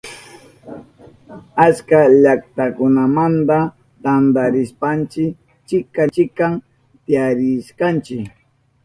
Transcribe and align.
Achka 1.65 1.99
llaktakunamanta 2.23 3.57
tantarishpanchi 4.03 5.23
chikan 5.67 6.09
chikan 6.15 6.53
tiyarishkanchi. 7.03 8.17